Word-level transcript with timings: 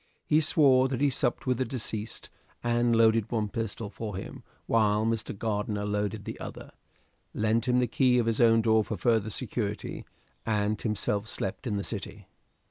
He 0.25 0.41
swore 0.41 0.87
that 0.87 0.99
he 0.99 1.11
supped 1.11 1.45
with 1.45 1.59
the 1.59 1.63
deceased 1.63 2.31
and 2.63 2.95
loaded 2.95 3.31
one 3.31 3.49
pistol 3.49 3.91
for 3.91 4.15
him 4.17 4.41
while 4.65 5.05
Mr. 5.05 5.37
Gardiner 5.37 5.85
loaded 5.85 6.25
the 6.25 6.39
other; 6.39 6.71
lent 7.35 7.67
him 7.67 7.77
the 7.77 7.85
key 7.85 8.17
of 8.17 8.25
his 8.25 8.41
own 8.41 8.63
door 8.63 8.83
for 8.83 8.97
further 8.97 9.29
security, 9.29 10.03
and 10.43 10.81
himself 10.81 11.27
slept 11.27 11.67
in 11.67 11.77
the 11.77 11.83
City. 11.83 12.25